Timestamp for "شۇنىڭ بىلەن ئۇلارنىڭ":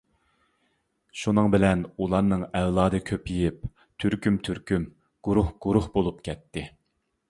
1.23-2.47